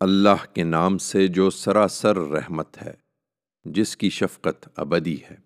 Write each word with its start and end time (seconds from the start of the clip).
اللہ 0.00 0.44
کے 0.54 0.64
نام 0.64 0.96
سے 0.98 1.26
جو 1.28 1.48
سراسر 1.50 2.16
رحمت 2.16 2.82
ہے، 2.82 2.92
جس 3.66 3.96
کی 3.96 4.10
شفقت 4.10 4.68
ابدی 4.76 5.16
ہے۔ 5.30 5.36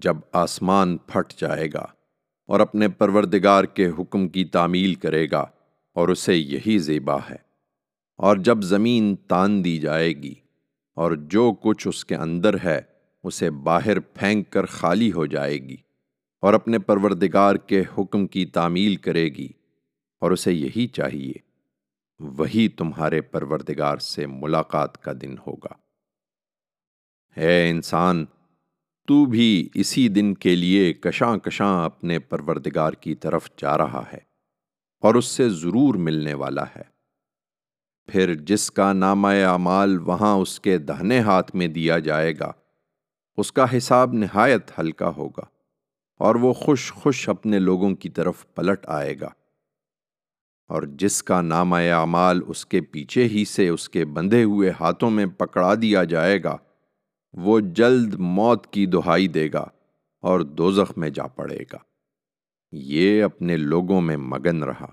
جب 0.00 0.16
آسمان 0.32 0.96
پھٹ 0.96 1.32
جائے 1.38 1.68
گا 1.74 1.86
اور 2.48 2.60
اپنے 2.60 2.88
پروردگار 2.88 3.64
کے 3.64 3.88
حکم 3.98 4.28
کی 4.28 4.44
تعمیل 4.44 4.94
کرے 4.94 5.26
گا 5.30 5.44
اور 5.96 6.08
اسے 6.08 6.36
یہی 6.36 6.78
زیبا 6.78 7.16
ہے، 7.30 7.36
اور 8.18 8.36
جب 8.36 8.62
زمین 8.62 9.14
تان 9.28 9.64
دی 9.64 9.78
جائے 9.78 10.12
گی 10.12 10.34
اور 10.96 11.12
جو 11.30 11.52
کچھ 11.62 11.88
اس 11.88 12.04
کے 12.04 12.16
اندر 12.16 12.62
ہے 12.64 12.80
اسے 13.24 13.50
باہر 13.50 14.00
پھینک 14.00 14.50
کر 14.50 14.66
خالی 14.66 15.12
ہو 15.12 15.26
جائے 15.26 15.58
گی 15.58 15.76
اور 16.42 16.54
اپنے 16.54 16.78
پروردگار 16.78 17.56
کے 17.56 17.82
حکم 17.98 18.26
کی 18.26 18.46
تعمیل 18.46 18.96
کرے 18.96 19.28
گی 19.28 19.48
اور 20.22 20.30
اسے 20.30 20.52
یہی 20.52 20.86
چاہیے۔ 20.88 21.49
وہی 22.20 22.68
تمہارے 22.68 23.20
پروردگار 23.20 23.98
سے 23.98 24.26
ملاقات 24.26 25.02
کا 25.02 25.12
دن 25.22 25.34
ہوگا۔ 25.46 25.74
ہے 27.36 27.70
انسان، 27.70 28.24
تو 29.06 29.24
بھی 29.24 29.68
اسی 29.74 30.08
دن 30.08 30.34
کے 30.34 30.56
لیے 30.56 30.92
کشاں 30.92 31.36
کشاں 31.36 31.84
اپنے 31.84 32.18
پروردگار 32.18 32.92
کی 32.92 33.14
طرف 33.14 33.50
جا 33.56 33.78
رہا 33.78 34.02
ہے 34.12 34.18
اور 35.00 35.14
اس 35.14 35.24
سے 35.24 35.48
ضرور 35.48 35.94
ملنے 35.94 36.34
والا 36.34 36.64
ہے۔ 36.76 36.82
پھر 38.06 38.34
جس 38.34 38.70
کا 38.70 38.92
نامہ 38.92 39.28
اعمال 39.28 39.98
وہاں 39.98 40.36
اس 40.36 40.60
کے 40.60 40.78
دہنے 40.78 41.20
ہاتھ 41.20 41.56
میں 41.56 41.68
دیا 41.68 41.98
جائے 41.98 42.38
گا، 42.38 42.52
اس 43.36 43.52
کا 43.52 43.76
حساب 43.76 44.12
نہایت 44.12 44.78
ہلکا 44.78 45.08
ہوگا 45.08 45.44
اور 46.18 46.34
وہ 46.34 46.52
خوش 46.52 46.92
خوش 46.92 47.28
اپنے 47.28 47.58
لوگوں 47.58 47.94
کی 47.94 48.08
طرف 48.08 48.54
پلٹ 48.54 48.86
آئے 48.86 49.20
گا۔ 49.20 49.28
اور 50.70 50.82
جس 50.82 51.22
کا 51.22 51.40
نام 51.40 51.72
اعمال 51.72 52.40
اس 52.46 52.66
کے 52.66 52.80
پیچھے 52.80 53.24
ہی 53.24 53.44
سے 53.44 53.68
اس 53.68 53.88
کے 53.88 54.04
بندھے 54.04 54.44
ہوئے 54.44 54.72
ہاتھوں 54.80 55.10
میں 55.10 55.26
پکڑا 55.26 55.74
دیا 55.82 56.04
جائے 56.04 56.44
گا، 56.44 56.56
وہ 57.32 57.60
جلد 57.60 58.14
موت 58.14 58.66
کی 58.66 58.86
دہائی 58.86 59.28
دے 59.28 59.48
گا 59.52 59.64
اور 60.20 60.40
دوزخ 60.40 60.98
میں 60.98 61.10
جا 61.10 61.26
پڑے 61.26 61.58
گا۔ 61.72 61.78
یہ 62.72 63.22
اپنے 63.22 63.56
لوگوں 63.56 64.00
میں 64.00 64.16
مگن 64.16 64.62
رہا۔ 64.62 64.86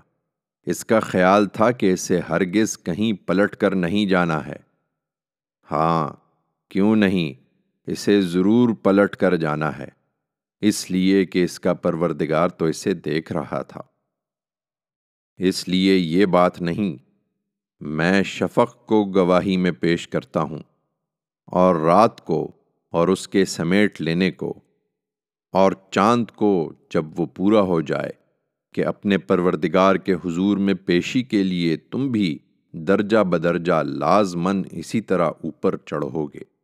اس 0.66 0.84
کا 0.84 1.00
خیال 1.00 1.46
تھا 1.46 1.70
کہ 1.70 1.92
اسے 1.92 2.20
ہرگز 2.28 2.78
کہیں 2.78 3.12
پلٹ 3.26 3.56
کر 3.56 3.74
نہیں 3.74 4.06
جانا 4.06 4.46
ہے۔ 4.46 4.56
ہاں 5.70 6.12
کیوں 6.68 6.96
نہیں؟ 6.96 7.44
اسے 7.86 8.22
ضرور 8.22 8.74
پلٹ 8.74 9.16
کر 9.16 9.36
جانا 9.36 9.78
ہے۔ 9.78 9.88
اس 10.60 10.90
لیے 10.90 11.24
کہ 11.24 11.44
اس 11.44 11.60
کا 11.60 11.74
پروردگار 11.74 12.48
تو 12.48 12.64
اسے 12.64 12.94
دیکھ 12.94 13.32
رہا 13.32 13.62
تھا۔ 13.62 13.82
اس 15.38 15.68
لیے 15.68 15.96
یہ 15.96 16.26
بات 16.26 16.60
نہیں۔ 16.60 16.96
میں 17.80 18.22
شفق 18.22 18.86
کو 18.86 19.04
گواہی 19.04 19.56
میں 19.56 19.70
پیش 19.70 20.08
کرتا 20.08 20.42
ہوں 20.42 20.58
اور 21.46 21.74
رات 21.74 22.24
کو 22.24 22.52
اور 22.90 23.08
اس 23.08 23.28
کے 23.28 23.44
سمیٹ 23.44 24.00
لینے 24.00 24.30
کو 24.30 24.60
اور 25.52 25.72
چاند 25.90 26.26
کو 26.26 26.72
جب 26.90 27.20
وہ 27.20 27.26
پورا 27.26 27.60
ہو 27.60 27.80
جائے 27.80 28.10
کہ 28.74 28.86
اپنے 28.86 29.18
پروردگار 29.18 29.96
کے 29.96 30.14
حضور 30.14 30.56
میں 30.56 30.74
پیشی 30.74 31.22
کے 31.22 31.42
لیے 31.42 31.76
تم 31.76 32.08
بھی 32.08 32.38
درجہ 32.72 33.18
بدرجہ 33.18 33.82
لازمن 33.82 34.62
اسی 34.70 35.00
طرح 35.00 35.30
اوپر 35.44 35.76
چڑھو 35.76 36.26
گے۔ 36.26 36.58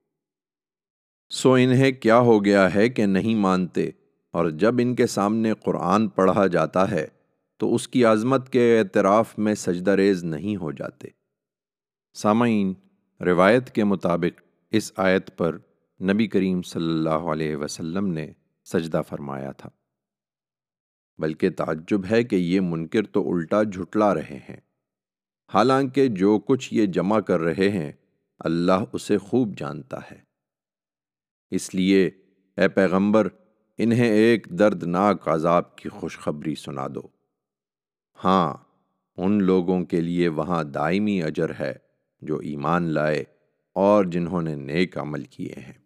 سو 1.30 1.52
انہیں 1.52 1.92
کیا 1.92 2.18
ہو 2.18 2.44
گیا 2.44 2.74
ہے 2.74 2.88
کہ 2.88 3.06
نہیں 3.06 3.34
مانتے 3.34 3.90
اور 4.32 4.50
جب 4.50 4.74
ان 4.78 4.94
کے 4.94 5.06
سامنے 5.06 5.52
قرآن 5.64 6.08
پڑھا 6.08 6.46
جاتا 6.46 6.90
ہے 6.90 7.06
تو 7.56 7.74
اس 7.74 7.88
کی 7.88 8.04
عظمت 8.04 8.50
کے 8.50 8.78
اعتراف 8.78 9.38
میں 9.38 9.54
سجدہ 9.54 9.90
ریز 9.90 10.24
نہیں 10.24 10.56
ہو 10.56 10.72
جاتے۔ 10.72 11.08
سامعین، 12.14 12.74
روایت 13.20 13.70
کے 13.70 13.84
مطابق 13.84 14.42
اس 14.70 14.92
آیت 14.96 15.38
پر 15.38 15.58
نبی 16.02 16.26
کریم 16.26 16.62
صلی 16.62 16.90
اللہ 16.90 17.08
علیہ 17.08 17.56
وسلم 17.56 18.06
نے 18.06 18.32
سجدہ 18.64 19.02
فرمایا 19.08 19.52
تھا۔ 19.52 19.68
بلکہ 21.18 21.50
تعجب 21.50 22.00
ہے 22.10 22.24
کہ 22.24 22.36
یہ 22.36 22.60
منکر 22.60 23.02
تو 23.02 23.32
الٹا 23.32 23.62
جھٹلا 23.62 24.14
رہے 24.14 24.40
ہیں۔ 24.48 24.60
حالانکہ 25.54 26.08
جو 26.08 26.38
کچھ 26.38 26.74
یہ 26.74 26.86
جمع 26.86 27.20
کر 27.20 27.40
رہے 27.40 27.68
ہیں، 27.68 27.92
اللہ 28.38 28.84
اسے 28.92 29.18
خوب 29.18 29.56
جانتا 29.56 29.98
ہے۔ 30.10 30.18
اس 31.50 31.74
لیے 31.74 32.06
اے 32.56 32.68
پیغمبر، 32.68 33.28
انہیں 33.78 34.10
ایک 34.10 34.46
دردناک 34.50 35.28
عذاب 35.28 35.76
کی 35.76 35.88
خوشخبری 35.88 36.54
سنا 36.54 36.86
دو۔ 36.94 37.13
ہاں 38.24 38.54
ان 39.16 39.42
لوگوں 39.42 39.84
کے 39.84 40.00
لیے 40.00 40.28
وہاں 40.28 40.64
دائمی 40.64 41.22
اجر 41.22 41.50
ہے 41.60 41.74
جو 42.22 42.38
ایمان 42.38 42.82
لائے 42.82 43.24
اور 43.76 44.04
جنہوں 44.04 44.42
نے 44.42 44.54
نیک 44.54 44.98
عمل 44.98 45.24
کیے 45.24 45.54
ہیں۔ 45.56 45.83